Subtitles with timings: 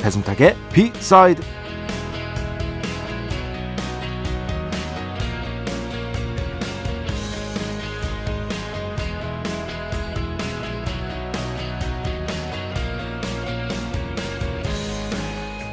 [0.00, 1.42] 배승탁의 비사이드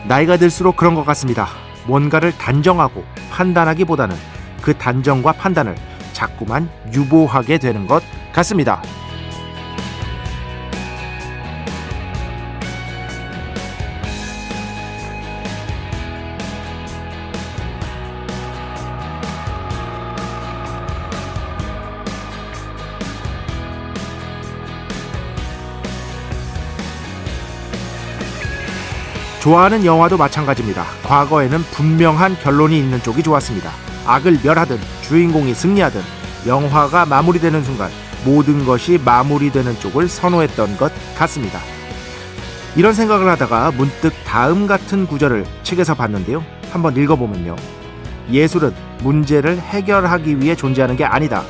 [0.08, 1.48] 나이가 들수록 그런 것 같습니다.
[1.88, 4.16] 뭔가를 단정하고 판단하기보다는
[4.62, 5.76] 그 단정과 판단을
[6.14, 8.82] 자꾸만 유보하게 되는 것 같습니다.
[29.46, 30.84] 좋아하는 영화도 마찬가지입니다.
[31.04, 33.70] 과거에는 분명한 결론이 있는 쪽이 좋았습니다.
[34.08, 36.02] 악을 멸하든 주인공이 승리하든
[36.48, 37.92] 영화가 마무리되는 순간
[38.26, 41.60] 모든 것이 마무리되는 쪽을 선호했던 것 같습니다.
[42.76, 46.44] 이런 생각을 하다가 문득 다음 같은 구절을 책에서 봤는데요.
[46.72, 47.56] 한번 읽어보면요.
[48.32, 48.74] 예술은
[49.04, 51.44] 문제를 해결하기 위해 존재하는 게 아니다.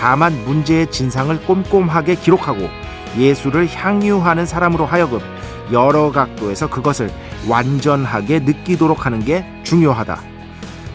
[0.00, 2.68] 다만 문제의 진상을 꼼꼼하게 기록하고
[3.16, 5.20] 예술을 향유하는 사람으로 하여금
[5.72, 7.10] 여러 각도에서 그것을
[7.48, 10.20] 완전하게 느끼도록 하는 게 중요하다.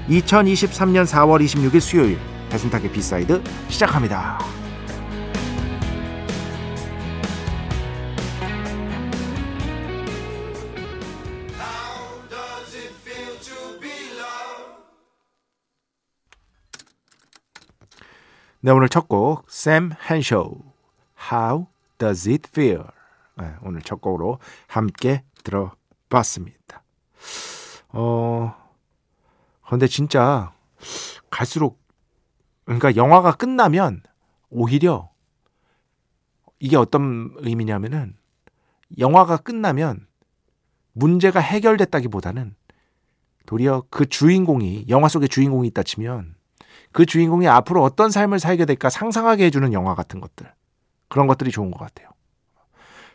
[0.10, 4.40] 2023년 4월 26일 수요일 배순탁의 비사이드 시작합니다.
[18.66, 20.56] 네, 오늘 첫 곡, 샘 헨쇼,
[21.30, 22.84] How Does It Feel?
[23.38, 26.84] 네, 오늘 첫 곡으로 함께 들어봤습니다.
[27.90, 28.56] 어,
[29.68, 30.54] 근데 진짜
[31.30, 31.82] 갈수록,
[32.66, 34.02] 그러니까 영화가 끝나면
[34.50, 35.12] 오히려
[36.60, 38.16] 이게 어떤 의미냐면은
[38.98, 40.08] 영화가 끝나면
[40.94, 42.56] 문제가 해결됐다기보다는
[43.46, 46.36] 도리어 그 주인공이 영화 속에 주인공이 있다 치면
[46.92, 50.52] 그 주인공이 앞으로 어떤 삶을 살게 될까 상상하게 해주는 영화 같은 것들
[51.14, 52.10] 그런 것들이 좋은 것 같아요.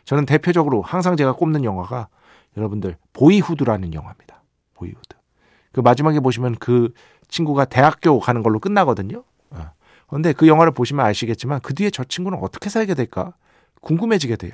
[0.05, 2.07] 저는 대표적으로 항상 제가 꼽는 영화가
[2.55, 4.41] 여러분들 보이후드라는 영화입니다.
[4.73, 5.17] 보이후드.
[5.73, 6.93] 그 마지막에 보시면 그
[7.27, 9.25] 친구가 대학교 가는 걸로 끝나거든요.
[10.07, 10.33] 그런데 어.
[10.33, 13.33] 그 영화를 보시면 아시겠지만 그 뒤에 저 친구는 어떻게 살게 될까
[13.81, 14.53] 궁금해지게 돼요.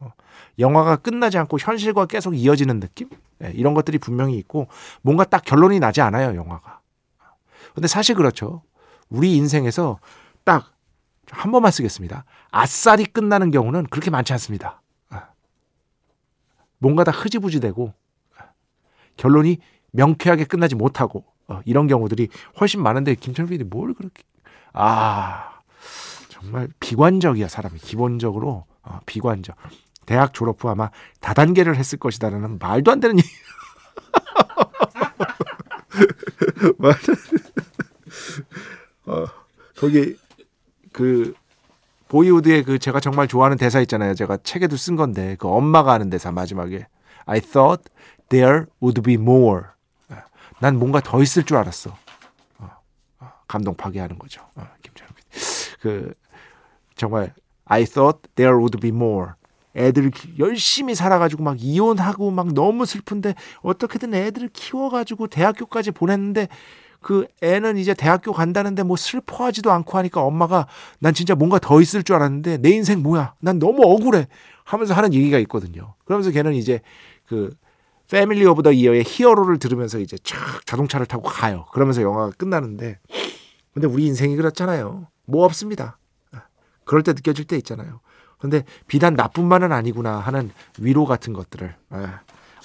[0.00, 0.10] 어.
[0.58, 3.08] 영화가 끝나지 않고 현실과 계속 이어지는 느낌?
[3.38, 4.66] 네, 이런 것들이 분명히 있고
[5.02, 6.80] 뭔가 딱 결론이 나지 않아요, 영화가.
[7.74, 8.62] 근데 사실 그렇죠.
[9.08, 10.00] 우리 인생에서
[10.42, 10.72] 딱
[11.32, 12.24] 한 번만 쓰겠습니다.
[12.50, 14.82] 아싸리 끝나는 경우는 그렇게 많지 않습니다.
[16.78, 17.94] 뭔가 다 흐지부지 되고
[19.16, 19.58] 결론이
[19.92, 22.28] 명쾌하게 끝나지 못하고 어, 이런 경우들이
[22.60, 24.22] 훨씬 많은데 김철 PD이 뭘 그렇게
[24.72, 25.60] 아
[26.28, 27.78] 정말 비관적이야 사람이.
[27.78, 29.56] 기본적으로 어, 비관적.
[30.06, 33.28] 대학 졸업 후 아마 다단계를 했을 것이다라는 말도 안 되는 얘기.
[36.78, 37.12] 말도
[39.06, 39.26] 어,
[39.78, 40.16] 거기
[40.92, 41.34] 그
[42.08, 44.14] 보이우드의 그 제가 정말 좋아하는 대사 있잖아요.
[44.14, 46.86] 제가 책에도 쓴 건데 그 엄마가 하는 대사 마지막에
[47.24, 47.84] I thought
[48.28, 49.64] there would be more.
[50.60, 51.96] 난 뭔가 더 있을 줄 알았어.
[52.58, 52.70] 어,
[53.18, 54.42] 어, 감동 파괴하는 거죠.
[54.54, 55.16] 어, 김철민.
[55.80, 56.14] 그
[56.94, 59.32] 정말 I thought there would be more.
[59.74, 66.48] 애들 열심히 살아가지고 막 이혼하고 막 너무 슬픈데 어떻게든 애들을 키워가지고 대학교까지 보냈는데
[67.02, 70.66] 그 애는 이제 대학교 간다는데 뭐 슬퍼하지도 않고 하니까 엄마가
[71.00, 73.34] 난 진짜 뭔가 더 있을 줄 알았는데 내 인생 뭐야?
[73.40, 74.28] 난 너무 억울해.
[74.64, 75.94] 하면서 하는 얘기가 있거든요.
[76.04, 76.80] 그러면서 걔는 이제
[77.26, 77.54] 그
[78.08, 81.66] Family of the Year의 Hero를 들으면서 이제 촥 자동차를 타고 가요.
[81.72, 82.98] 그러면서 영화가 끝나는데
[83.74, 85.08] 근데 우리 인생이 그렇잖아요.
[85.24, 85.98] 뭐 없습니다.
[86.84, 88.00] 그럴 때 느껴질 때 있잖아요.
[88.38, 91.74] 근데 비단 나뿐만은 아니구나 하는 위로 같은 것들을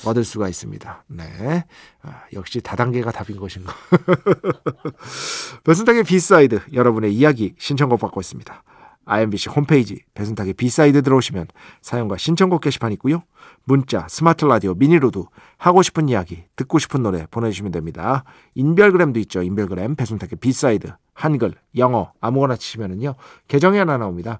[0.06, 1.04] 얻을 수가 있습니다.
[1.08, 1.66] 네.
[2.02, 3.74] 아, 역시 다단계가 답인 것인가.
[5.64, 8.64] 배순탁의 비사이드 여러분의 이야기 신청곡 받고 있습니다.
[9.08, 11.48] IMBC 홈페이지 배순탁의 비사이드 들어오시면
[11.82, 13.24] 사연과 신청곡 게시판 있고요.
[13.64, 15.28] 문자, 스마트 라디오, 미니로도
[15.58, 18.26] 하고 싶은 이야기, 듣고 싶은 노래 보내주시면 됩니다.
[18.56, 19.42] 인별그램도 있죠.
[19.42, 23.16] 인별그램 배순탁의 비사이드 한글, 영어 아무거나 치시면은요
[23.48, 24.40] 계정이 하나 나옵니다.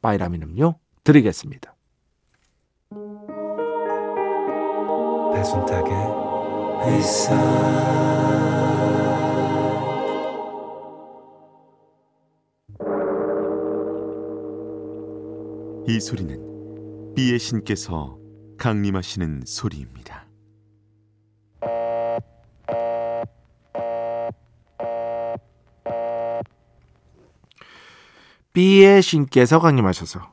[0.00, 0.74] 바이라민 음료
[1.04, 1.74] 드리겠습니다.
[5.34, 5.92] 배순탁의
[15.88, 18.18] 이 소리는 비의 신께서
[18.58, 20.27] 강림하시는 소리입니다.
[28.58, 30.32] B의 신께서 강림하셔서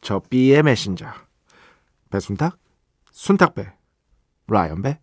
[0.00, 1.06] 저 B의 메신저
[2.10, 2.58] 배순탁,
[3.12, 3.70] 순탁배,
[4.48, 4.98] 라이언배,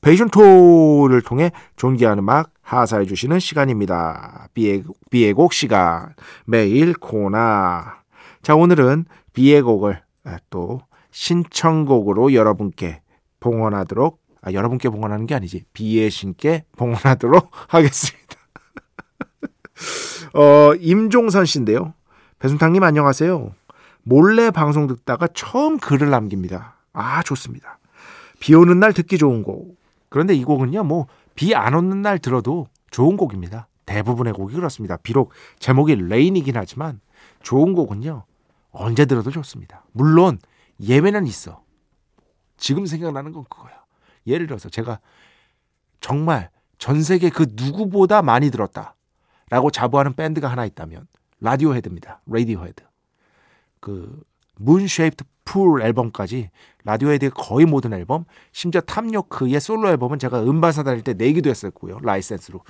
[0.00, 4.48] 베이션토를 통해 존귀한 음악 하사해 주시는 시간입니다.
[4.54, 6.14] B의, B의 곡 시간
[6.46, 8.02] 매일 코나
[8.40, 9.04] 자 오늘은
[9.34, 10.80] B의 곡을 아, 또
[11.10, 13.02] 신청곡으로 여러분께
[13.40, 18.36] 봉헌하도록 아, 여러분께 봉헌하는 게 아니지 B의 신께 봉헌하도록 하겠습니다.
[20.32, 21.92] 어, 임종선 씨인데요.
[22.38, 23.54] 배순탁님 안녕하세요.
[24.02, 26.76] 몰래 방송 듣다가 처음 글을 남깁니다.
[26.92, 27.78] 아, 좋습니다.
[28.40, 29.78] 비 오는 날 듣기 좋은 곡.
[30.10, 33.68] 그런데 이 곡은요, 뭐, 비 안 오는 날 들어도 좋은 곡입니다.
[33.86, 34.96] 대부분의 곡이 그렇습니다.
[34.98, 37.00] 비록 제목이 Rain이긴 하지만
[37.42, 38.24] 좋은 곡은요,
[38.70, 39.84] 언제 들어도 좋습니다.
[39.92, 40.38] 물론,
[40.80, 41.62] 예외는 있어.
[42.58, 43.84] 지금 생각나는 건 그거야.
[44.26, 45.00] 예를 들어서 제가
[46.00, 48.94] 정말 전 세계 그 누구보다 많이 들었다.
[49.48, 51.06] 라고 자부하는 밴드가 하나 있다면
[51.40, 52.20] 라디오 헤드입니다.
[52.26, 52.82] 라디오 헤드.
[53.80, 54.22] 그
[54.56, 56.50] Moon Shaped Pool 앨범까지
[56.84, 61.50] 라디오 헤드의 거의 모든 앨범, 심지어 탐 요크의 솔로 앨범은 제가 음반사 다닐 때 내기도
[61.50, 61.98] 했었고요.
[62.00, 62.62] 라이센스로.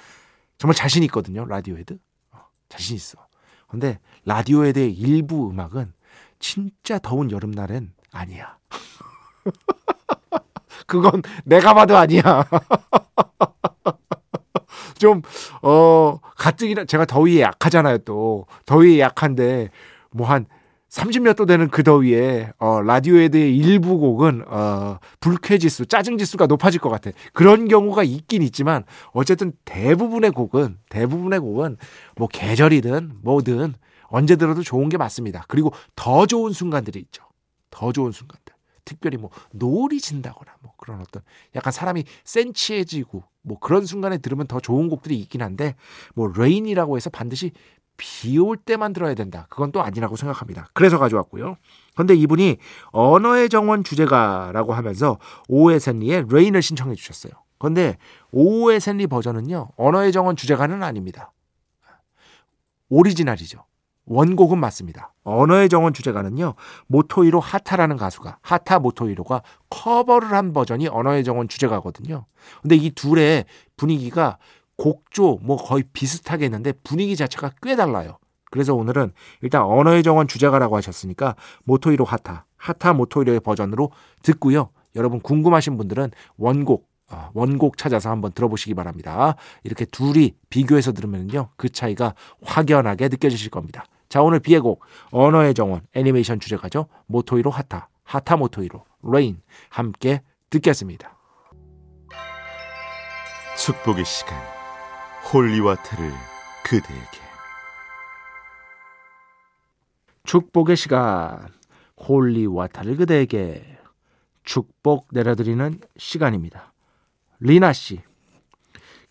[0.58, 1.44] 정말 자신 있거든요.
[1.44, 1.98] 라디오 헤드.
[2.32, 3.26] 어, 자신 있어.
[3.68, 5.92] 근데 라디오 헤드의 일부 음악은
[6.38, 8.58] 진짜 더운 여름날엔 아니야.
[10.86, 12.22] 그건 내가 봐도 아니야.
[14.98, 15.22] 좀,
[15.62, 18.46] 어, 가뜩이나 제가 더위에 약하잖아요, 또.
[18.66, 19.70] 더위에 약한데,
[20.12, 20.46] 뭐 한
[20.88, 26.88] 30몇 도 되는 그 더위에, 어, 라디오에 대해 일부 곡은, 어, 불쾌지수, 짜증지수가 높아질 것
[26.88, 27.10] 같아.
[27.34, 31.76] 그런 경우가 있긴 있지만, 어쨌든 대부분의 곡은, 대부분의 곡은,
[32.16, 33.74] 뭐 계절이든 뭐든
[34.08, 35.44] 언제 들어도 좋은 게 맞습니다.
[35.48, 37.24] 그리고 더 좋은 순간들이 있죠.
[37.70, 38.55] 더 좋은 순간들.
[38.86, 41.22] 특별히 뭐 노을이 진다거나 뭐 그런 어떤
[41.54, 45.74] 약간 사람이 센치해지고 뭐 그런 순간에 들으면 더 좋은 곡들이 있긴 한데
[46.14, 47.52] 뭐 Rain이라고 해서 반드시
[47.98, 49.46] 비 올 때만 들어야 된다.
[49.48, 50.68] 그건 또 아니라고 생각합니다.
[50.74, 51.56] 그래서 가져왔고요.
[51.94, 52.58] 근데 이분이
[52.90, 55.18] 언어의 정원 주제가라고 하면서
[55.48, 57.32] 오에 센리의 Rain을 신청해 주셨어요.
[57.58, 57.96] 근데
[58.32, 59.70] 오에 센리 버전은요.
[59.76, 61.32] 언어의 정원 주제가는 아닙니다.
[62.90, 63.64] 오리지널이죠.
[64.06, 65.12] 원곡은 맞습니다.
[65.24, 66.54] 언어의 정원 주제가는요.
[66.86, 72.24] 모토히로 하타라는 가수가 하타 모토히로가 커버를 한 버전이 언어의 정원 주제가거든요.
[72.62, 73.44] 근데 이 둘의
[73.76, 74.38] 분위기가
[74.76, 78.18] 곡조 뭐 거의 비슷하게 했는데 분위기 자체가 꽤 달라요.
[78.50, 83.90] 그래서 오늘은 일단 언어의 정원 주제가라고 하셨으니까 모토이로 하타, 하타 모토이로의 버전으로
[84.22, 84.70] 듣고요.
[84.94, 89.36] 여러분 궁금하신 분들은 원곡 어, 원곡 찾아서 한번 들어보시기 바랍니다.
[89.62, 91.50] 이렇게 둘이 비교해서 들으면요.
[91.56, 93.84] 그 차이가 확연하게 느껴지실 겁니다.
[94.08, 94.84] 자, 오늘 비의 곡.
[95.10, 95.86] 언어의 정원.
[95.94, 96.88] 애니메이션 주제가죠.
[97.06, 98.84] 모토이로 하타, 하타 모토이로.
[99.02, 99.40] Rain.
[99.68, 101.16] 함께 듣겠습니다.
[103.58, 104.38] 축복의 시간.
[105.32, 106.12] Holy water를
[106.64, 107.20] 그대에게.
[110.24, 111.48] 축복의 시간.
[112.08, 113.78] Holy water를 그대에게.
[114.44, 116.72] 축복 내려드리는 시간입니다.
[117.40, 118.02] 리나 씨.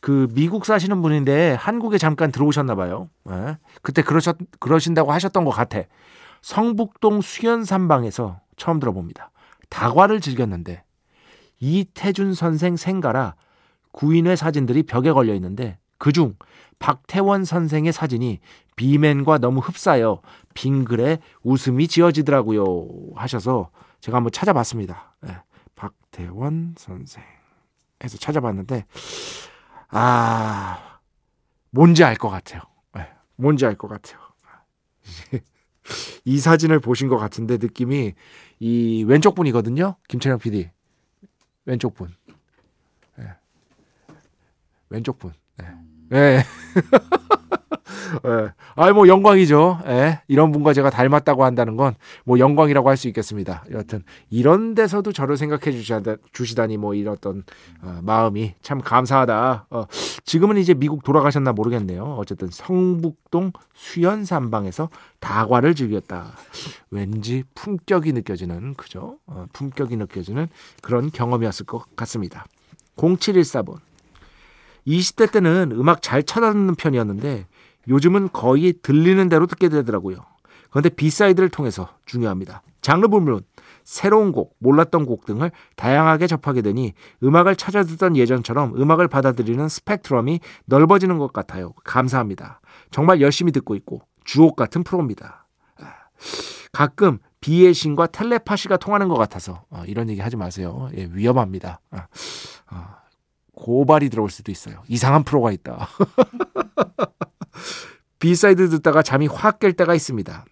[0.05, 3.09] 그 미국 사시는 분인데 한국에 잠깐 들어오셨나 봐요.
[3.23, 3.57] 네.
[3.81, 5.79] 그때 그러셨 그러신다고 하셨던 것 같아.
[6.43, 9.31] 성북동 수연산방에서 처음 들어봅니다.
[9.71, 10.83] 다과를 즐겼는데
[11.59, 13.33] 이태준 선생 생가라
[13.93, 16.35] 구인의 사진들이 벽에 걸려 있는데 그중
[16.77, 18.41] 박태원 선생의 사진이
[18.75, 20.21] 비맨과 너무 흡사여
[20.53, 23.71] 빙글에 웃음이 지어지더라고요 하셔서
[24.01, 25.15] 제가 한번 찾아봤습니다.
[25.21, 25.35] 네.
[25.73, 27.23] 박태원 선생
[28.03, 28.85] 해서 찾아봤는데
[29.89, 30.99] 아,
[31.71, 32.61] 뭔지 알 것 같아요.
[32.95, 34.19] 네, 뭔지 알 것 같아요.
[36.25, 38.13] 이 사진을 보신 것 같은데 느낌이
[38.59, 39.95] 이 왼쪽 분이거든요.
[40.07, 40.69] 김철영 PD.
[41.65, 42.13] 왼쪽 분.
[43.17, 43.25] 네.
[44.89, 45.33] 왼쪽 분.
[45.57, 45.67] 네.
[46.09, 46.43] 네.
[48.25, 48.51] 예.
[48.75, 49.79] 아이 뭐 영광이죠.
[49.87, 50.21] 예.
[50.27, 53.63] 이런 분과 제가 닮았다고 한다는 건 뭐 영광이라고 할 수 있겠습니다.
[53.71, 57.43] 여하튼 이런 데서도 저를 생각해 주시다, 주시다니 뭐 이런 어떤
[57.81, 59.67] 어, 마음이 참 감사하다.
[59.69, 59.85] 어,
[60.23, 62.15] 지금은 이제 미국 돌아가셨나 모르겠네요.
[62.17, 66.31] 어쨌든 성북동 수연산방에서 다과를 즐겼다.
[66.89, 69.17] 왠지 품격이 느껴지는 그죠?
[69.27, 70.47] 어, 품격이 느껴지는
[70.81, 72.45] 그런 경험이었을 것 같습니다.
[72.95, 73.75] 0714번
[74.87, 77.45] 20대 때는 음악 잘 찾아듣는 편이었는데
[77.87, 80.17] 요즘은 거의 들리는 대로 듣게 되더라고요.
[80.69, 82.61] 그런데 B side를 통해서 중요합니다.
[82.81, 83.41] 장르 불문,
[83.85, 90.41] 새로운 곡, 몰랐던 곡 등을 다양하게 접하게 되니 음악을 찾아 듣던 예전처럼 음악을 받아들이는 스펙트럼이
[90.65, 91.73] 넓어지는 것 같아요.
[91.83, 92.59] 감사합니다.
[92.91, 95.47] 정말 열심히 듣고 있고 주옥 같은 프로입니다.
[95.79, 95.93] 아,
[96.71, 100.89] 가끔 비의 신과 텔레파시가 통하는 것 같아서 어, 이런 얘기 하지 마세요.
[100.97, 101.79] 예, 위험합니다.
[101.91, 102.07] 아,
[102.67, 102.97] 아,
[103.53, 104.81] 고발이 들어올 수도 있어요.
[104.87, 105.87] 이상한 프로가 있다.
[108.19, 110.45] B side 듣다가 잠이 확 깰 때가 있습니다.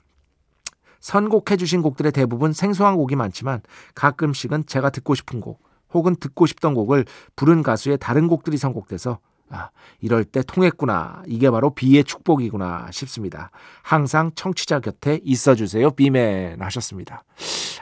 [0.99, 3.61] 선곡해 주신 곡들의 대부분 생소한 곡이 많지만
[3.93, 5.61] 가끔씩은 제가 듣고 싶은 곡
[5.93, 7.05] 혹은 듣고 싶던 곡을
[7.35, 9.19] 부른 가수의 다른 곡들이 선곡돼서
[9.49, 9.69] 아,
[9.99, 11.23] 이럴 때 통했구나.
[11.27, 13.51] 이게 바로 비의 축복이구나 싶습니다.
[13.83, 15.91] 항상 청취자 곁에 있어 주세요.
[15.91, 17.23] 비맨 하셨습니다.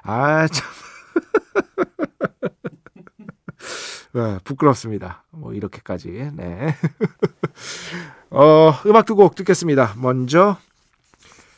[0.03, 0.67] 아, 참.
[4.13, 5.23] 네, 부끄럽습니다.
[5.29, 6.31] 뭐 이렇게까지.
[6.33, 6.75] 네.
[8.31, 9.93] 어, 음악 두 곡 듣겠습니다.
[9.97, 10.57] 먼저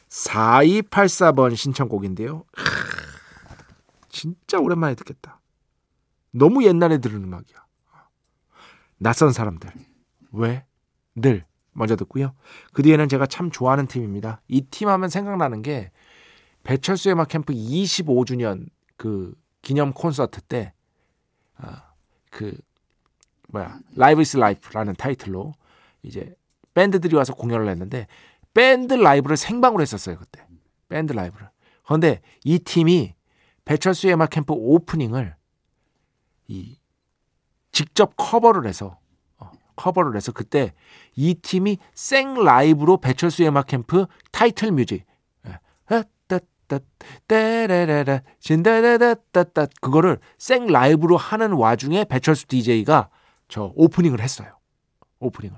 [0.09, 2.45] 4284번 신청곡인데요.
[4.09, 5.39] 진짜 오랜만에 듣겠다.
[6.31, 7.63] 너무 옛날에 들은 음악이야.
[8.97, 9.71] 낯선 사람들.
[10.31, 10.65] 왜?
[11.15, 11.45] 늘.
[11.73, 12.33] 먼저 듣고요.
[12.71, 14.41] 그 뒤에는 제가 참 좋아하는 팀입니다.
[14.47, 15.91] 이 팀 하면 생각나는 게
[16.63, 20.73] 배철수 음악 캠프 25주년 그 기념 콘서트 때
[21.57, 21.91] 아,
[22.29, 22.55] 그
[23.49, 25.53] 뭐야 Live is Life라는 타이틀로
[26.03, 26.35] 이제
[26.73, 28.07] 밴드들이 와서 공연을 했는데
[28.53, 30.45] 밴드 라이브를 생방으로 했었어요 그때
[30.89, 31.49] 밴드 라이브를
[31.83, 33.15] 그런데 이 팀이
[33.65, 35.35] 배철수의 음악 캠프 오프닝을
[36.47, 36.77] 이
[37.71, 38.99] 직접 커버를 해서
[39.37, 40.73] 어, 커버를 해서 그때
[41.15, 45.05] 이 팀이 생 라이브로 배철수의 음악 캠프 타이틀 뮤직
[46.67, 53.09] 따따따따라라라 신다라따따 그거를 생 라이브로 하는 와중에 배철수 DJ가
[53.47, 54.57] 저 오프닝을 했어요.
[55.19, 55.57] 오프닝을.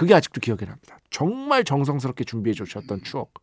[0.00, 0.98] 그게 아직도 기억이 납니다.
[1.10, 3.34] 정말 정성스럽게 준비해 주셨던 추억.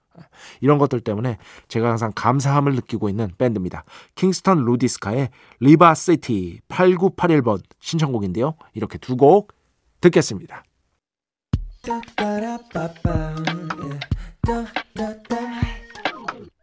[0.60, 1.38] 이런 것들 때문에
[1.68, 3.84] 제가 항상 감사함을 느끼고 있는 밴드입니다.
[4.16, 8.56] 킹스턴 루디스카의 River City 8981번 신청곡인데요.
[8.74, 9.54] 이렇게 두 곡
[10.02, 10.64] 듣겠습니다.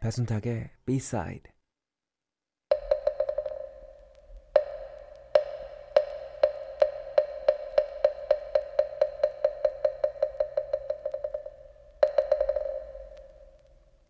[0.01, 1.54] 배순탁의 B-side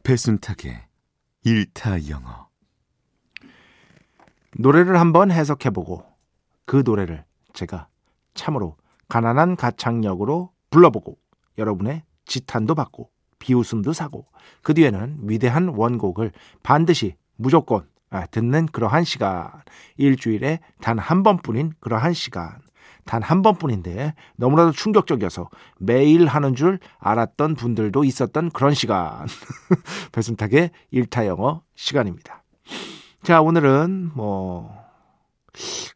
[0.05, 0.83] 배순탁의
[1.45, 2.47] 일타 영어.
[4.55, 6.05] 노래를 한번 해석해보고
[6.65, 7.87] 그 노래를 제가
[8.35, 8.77] 참으로
[9.09, 11.17] 가난한 가창력으로 불러보고
[11.57, 13.09] 여러분의 지탄도 받고
[13.39, 14.27] 비웃음도 사고
[14.61, 16.31] 그 뒤에는 위대한 원곡을
[16.61, 19.49] 반드시 무조건 아, 듣는 그러한 시간
[19.97, 22.61] 일주일에 단 한 번뿐인 그러한 시간
[23.05, 29.25] 단 한 번뿐인데 너무나도 충격적이어서 매일 하는 줄 알았던 분들도 있었던 그런 시간
[30.11, 32.43] 배순탁의 일타 영어 시간입니다.
[33.23, 34.75] 자 오늘은 뭐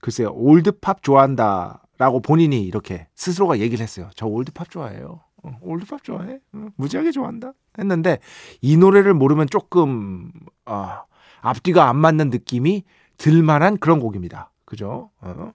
[0.02, 4.10] 글쎄요 올드팝 좋아한다 라고 본인이 이렇게 스스로가 얘기를 했어요.
[4.16, 5.22] 저 올드팝 좋아해요.
[5.44, 6.40] 어, 올드팝 좋아해?
[6.54, 7.54] 어, 무지하게 좋아한다?
[7.78, 8.20] 했는데
[8.62, 10.32] 이 노래를 모르면 조금
[10.66, 11.00] 어,
[11.42, 12.84] 앞뒤가 안 맞는 느낌이
[13.18, 14.52] 들만한 그런 곡입니다.
[14.66, 15.10] 그죠?
[15.22, 15.52] 어,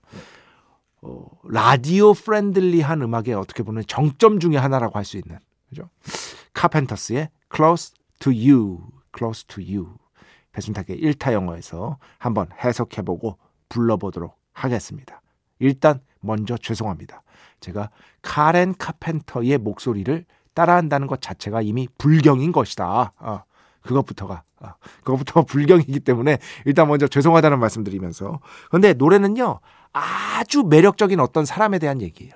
[1.05, 5.91] 어, 라디오 friendly한 음악의 어떻게 보면 정점 중의 하나라고 할 수 있는 그죠?
[6.55, 8.79] 카펜터스의 Close to You,
[9.17, 9.97] Close to You
[10.53, 13.37] 배순탁의 1타 영어에서 한번 해석해보고
[13.69, 15.21] 불러보도록 하겠습니다.
[15.59, 17.23] 일단 먼저 죄송합니다.
[17.61, 17.91] 제가
[18.23, 23.13] 카렌 카펜터의 목소리를 따라한다는 것 자체가 이미 불경인 것이다.
[23.19, 23.43] 어,
[23.83, 24.69] 그것부터가 어,
[25.03, 29.61] 그것부터가 불경이기 때문에 일단 먼저 죄송하다는 말씀드리면서 그런데 노래는요
[29.95, 32.33] 아주 매력적인 어떤 사람에 대한 얘기예요.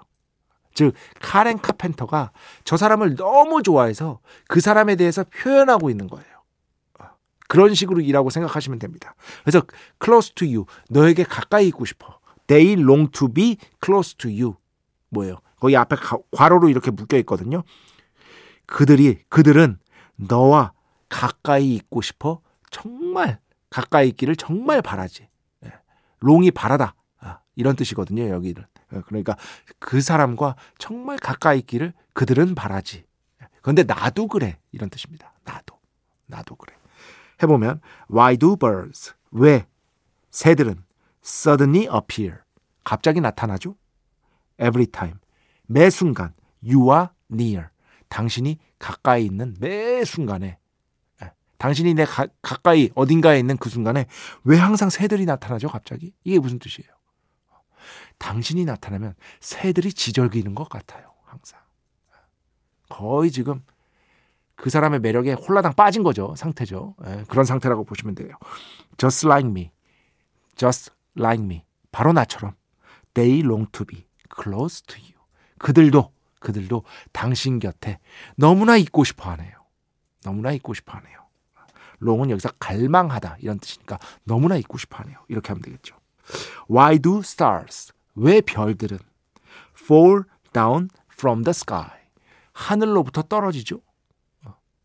[0.75, 2.31] 즉 카렌 카펜터가
[2.65, 6.29] 저 사람을 너무 좋아해서 그 사람에 대해서 표현하고 있는 거예요.
[7.00, 7.07] 어,
[7.49, 9.17] 그런 식으로 일하고 생각하시면 됩니다.
[9.43, 9.62] 그래서
[10.03, 12.21] close to you 너에게 가까이 있고 싶어.
[12.47, 14.55] They long to be close to you.
[15.09, 15.38] 뭐예요?
[15.59, 15.97] 거기 앞에
[16.31, 17.65] 괄호로 이렇게 묶여 있거든요.
[18.67, 19.79] 그들이 그들은
[20.15, 20.73] 너와
[21.09, 25.29] 가까이 있고 싶어 정말 가까이 있기를 정말 바라지.
[25.65, 25.73] 예.
[26.21, 26.95] 롱이 바라다.
[27.59, 28.65] 아, 이런 뜻이거든요, 여기는.
[28.95, 29.37] 예, 그러니까
[29.79, 33.05] 그 사람과 정말 가까이 있기를 그들은 바라지.
[33.61, 34.59] 그런데 나도 그래.
[34.73, 35.33] 이런 뜻입니다.
[35.45, 35.77] 나도.
[36.27, 36.75] 나도 그래.
[37.43, 39.15] 해보면 Why do birds?
[39.31, 39.67] 왜
[40.31, 40.85] 새들은
[41.23, 42.41] suddenly appear?
[42.85, 43.77] 갑자기 나타나죠?
[44.61, 45.19] Every time.
[45.67, 47.69] 매 순간 you are near.
[48.09, 50.59] 당신이 가까이 있는 매 순간에
[51.23, 54.07] 예, 당신이 내 가, 가까이 어딘가에 있는 그 순간에
[54.45, 56.88] 왜 항상 새들이 나타나죠 갑자기 이게 무슨 뜻이에요
[58.18, 61.61] 당신이 나타나면 새들이 지절기는 것 같아요 항상
[62.88, 63.62] 거의 지금
[64.54, 68.30] 그 사람의 매력에 홀라당 빠진 거죠 상태죠 예, 그런 상태라고 보시면 돼요
[68.97, 69.71] just like me
[70.57, 72.54] just like me 바로 나처럼
[73.14, 75.18] they long to be close to you
[75.59, 77.99] 그들도 그들도 당신 곁에
[78.37, 79.52] 너무나 있고 싶어 하네요.
[80.23, 81.18] 너무나 있고 싶어 하네요.
[82.00, 85.18] 롱은 여기서 갈망하다 이런 뜻이니까 너무나 있고 싶어 하네요.
[85.28, 85.98] 이렇게 하면 되겠죠.
[86.71, 87.93] Why do stars?
[88.15, 88.99] 왜 별들은
[89.81, 91.91] fall down from the sky?
[92.53, 93.81] 하늘로부터 떨어지죠.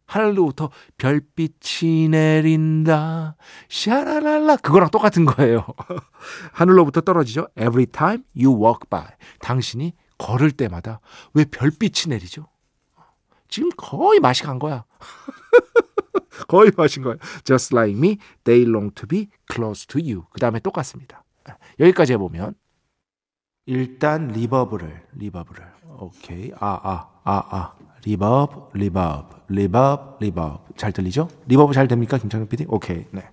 [0.06, 3.36] 하늘로부터 별빛이 내린다.
[3.70, 4.58] 샤라랄라.
[4.58, 5.66] 그거랑 똑같은 거예요.
[6.54, 7.48] 하늘로부터 떨어지죠.
[7.58, 9.08] Every time you walk by.
[9.40, 11.00] 당신이 걸을 때마다
[11.34, 12.48] 왜 별빛이 내리죠?
[13.48, 14.86] 지금 거의 맛이 간 거야.
[16.48, 17.16] 거의 맛이 간 거야.
[17.44, 20.26] Just like me, they long to be close to you.
[20.32, 21.23] 그 다음에 똑같습니다.
[21.80, 22.56] 여기까지 해보면
[23.66, 25.66] 일단 리버브를 리버브를
[26.00, 27.74] 오케이 아아 아 아
[28.06, 31.30] reverb reverb reverb reverb 잘 들리죠?
[31.48, 32.66] reverb 잘 됩니까 김창현 PD?
[32.68, 33.24] 오케이 네.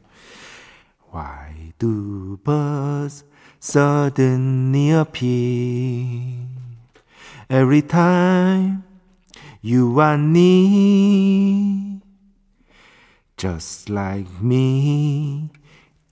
[1.12, 3.24] Why do birds
[3.60, 6.46] suddenly appear?
[7.50, 8.84] every time
[9.60, 12.00] you are near.
[13.36, 15.50] Just like me,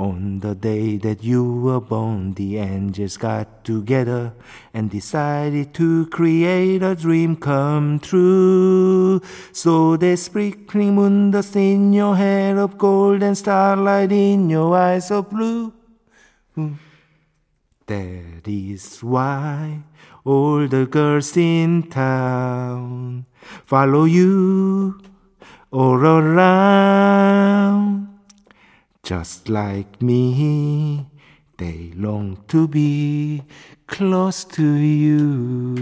[0.00, 4.32] On the day that you were born, the angels got together
[4.72, 9.20] and decided to create a dream come true.
[9.52, 15.28] So they sprinkling moondust in your hair of gold and starlight in your eyes of
[15.28, 15.70] blue.
[16.54, 16.80] Hmm.
[17.84, 19.82] That is why
[20.24, 23.26] all the girls in town
[23.66, 24.98] follow you
[25.70, 27.29] all around.
[29.10, 31.04] Just like me,
[31.56, 33.42] they long to be
[33.88, 35.74] close to you.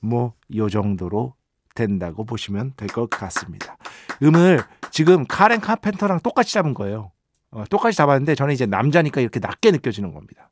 [0.00, 1.34] 뭐, 요 정도로
[1.76, 3.76] 된다고 보시면 될 것 같습니다.
[4.20, 7.12] 음을 지금 카렌 카펜터랑 똑같이 잡은 거예요.
[7.52, 10.50] 어, 똑같이 잡았는데 저는 이제 남자니까 이렇게 낮게 느껴지는 겁니다.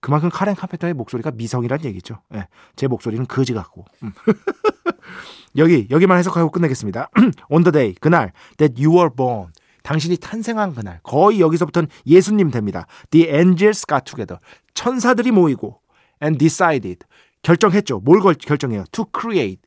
[0.00, 2.22] 그만큼 카렌 카펜터의 목소리가 미성이란 얘기죠.
[2.30, 3.86] 네, 제 목소리는 거지 같고.
[4.04, 4.12] 음.
[5.58, 7.10] 여기 여기만 해석하고 끝내겠습니다.
[7.50, 12.86] On the day 그날 that you were born 당신이 탄생한 그날 거의 여기서부터는 예수님 됩니다.
[13.10, 14.40] The angels got together
[14.74, 15.80] 천사들이 모이고
[16.22, 17.06] and decided
[17.42, 18.00] 결정했죠.
[18.00, 18.84] 뭘 결정해요?
[18.90, 19.60] To create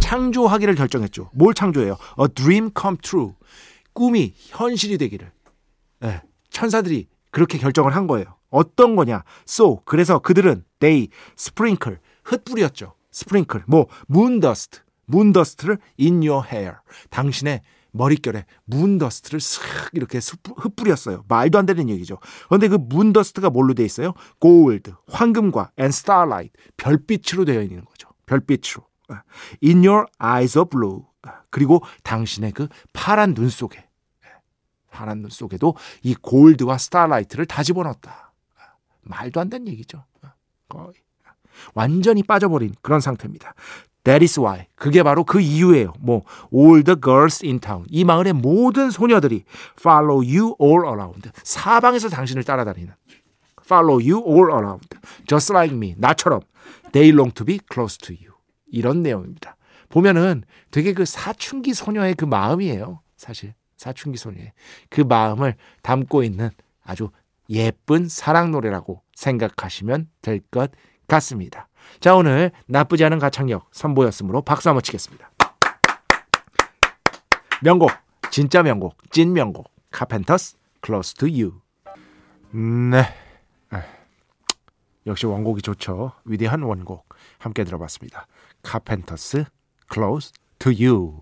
[0.00, 1.30] 창조하기를 결정했죠.
[1.32, 1.96] 뭘 창조해요?
[2.20, 3.32] A dream come true
[3.94, 5.32] 꿈이 현실이 되기를
[6.00, 8.26] 네, 천사들이 그렇게 결정을 한 거예요.
[8.50, 9.24] 어떤 거냐?
[9.48, 12.94] So 그래서 그들은 they sprinkle 흩뿌렸죠.
[13.14, 13.86] sprinkle 뭐
[15.08, 16.76] moondust를 in your hair
[17.10, 17.62] 당신의
[17.92, 20.18] 머릿결에 문더스트를 쓱 이렇게
[20.56, 21.24] 흩뿌렸어요.
[21.28, 22.18] 말도 안 되는 얘기죠.
[22.48, 24.14] 그런데 그 문더스트가 뭘로 되어 있어요?
[24.38, 28.08] 골드, 황금과 and starlight, 별빛으로 되어 있는 거죠.
[28.26, 28.86] 별빛으로.
[29.62, 31.02] In your eyes of blue.
[31.50, 33.86] 그리고 당신의 그 파란 눈 속에
[34.90, 38.32] 파란 눈 속에도 이 골드와 스타라이트를 다 집어넣었다.
[39.02, 40.04] 말도 안 되는 얘기죠.
[40.68, 40.94] 거의.
[41.74, 43.54] 완전히 빠져버린 그런 상태입니다.
[44.04, 44.66] That is why.
[44.74, 45.92] 그게 바로 그 이유예요.
[46.00, 47.84] 뭐, all the girls in town.
[47.88, 49.44] 이 마을의 모든 소녀들이
[49.78, 51.30] follow you all around.
[51.44, 52.92] 사방에서 당신을 따라다니는.
[53.64, 54.86] follow you all around.
[55.26, 55.94] just like me.
[55.96, 56.40] 나처럼.
[56.92, 58.34] They long to be close to you.
[58.70, 59.56] 이런 내용입니다.
[59.88, 63.00] 보면은 되게 그 사춘기 소녀의 그 마음이에요.
[63.16, 63.54] 사실.
[63.76, 64.52] 사춘기 소녀의
[64.90, 66.50] 그 마음을 담고 있는
[66.84, 67.10] 아주
[67.50, 70.70] 예쁜 사랑 노래라고 생각하시면 될 것
[71.06, 71.68] 같습니다.
[72.00, 75.30] 자, 오늘 나쁘지 않은 가창력 선보였으므로 박수 한번 치겠습니다.
[77.62, 77.90] 명곡,
[78.30, 79.70] 진짜 명곡, 찐 명곡.
[79.90, 81.60] 카펜터스 Close to You.
[82.90, 83.14] 네.
[85.06, 86.12] 역시 원곡이 좋죠.
[86.24, 88.26] 위대한 원곡 함께 들어봤습니다.
[88.62, 89.44] 카펜터스
[89.92, 91.18] Close to You.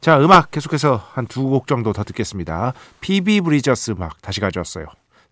[0.00, 2.74] 자, 음악 계속해서 한 두 곡 정도 더 듣겠습니다.
[3.00, 4.86] 피비 브리저스 음악 다시 가져왔어요.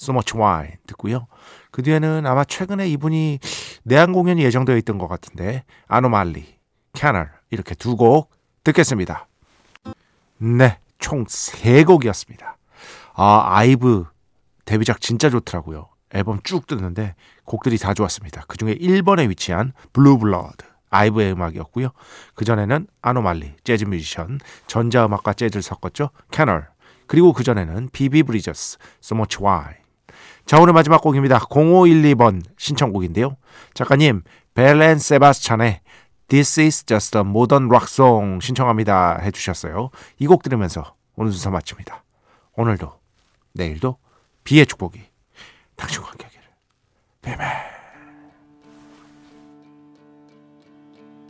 [0.04, 1.26] So Much Wine 듣고요.
[1.70, 3.38] 그 뒤에는 아마 최근에 이분이
[3.84, 6.58] 내한 공연이 예정되어 있던 것 같은데 아노말리,
[6.92, 8.30] Canal 이렇게 두 곡
[8.64, 9.26] 듣겠습니다.
[10.38, 12.56] 네, 총 세 곡이었습니다.
[13.14, 14.06] 아, 아이브
[14.64, 15.88] 데뷔작 진짜 좋더라고요.
[16.12, 17.14] 앨범 쭉 듣는데
[17.44, 18.44] 곡들이 다 좋았습니다.
[18.48, 21.88] 그 중에 1번에 위치한 Blue Blood 아이브의 음악이었고요.
[22.34, 24.38] 그전에는 아노말리, 재즈 뮤지션,
[24.68, 26.10] 전자음악과 재즈를 섞었죠.
[26.30, 26.68] Canal.
[27.06, 29.83] 그리고 그전에는 피비 브리저스, So Much Wine.
[30.46, 31.38] 자, 오늘 마지막 곡입니다.
[31.38, 33.36] 0512번 신청곡인데요.
[33.74, 34.22] 작가님,
[34.54, 35.80] 벨앤 세바스찬의
[36.28, 39.90] This is just a modern rock song 신청합니다 해주셨어요.
[40.18, 42.04] 이 곡 들으면서 오늘 순서 마칩니다.
[42.56, 42.92] 오늘도,
[43.54, 43.98] 내일도
[44.44, 45.00] 비의 축복이
[45.76, 46.26] 당신과 함께